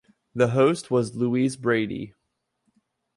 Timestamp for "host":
0.47-0.89